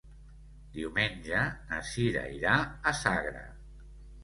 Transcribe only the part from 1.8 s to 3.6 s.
Cira irà a Sagra.